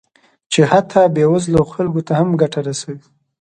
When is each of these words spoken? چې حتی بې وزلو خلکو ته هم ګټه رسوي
چې 0.51 0.61
حتی 0.71 1.01
بې 1.15 1.25
وزلو 1.31 1.61
خلکو 1.73 2.01
ته 2.07 2.13
هم 2.19 2.29
ګټه 2.41 2.59
رسوي 2.67 2.99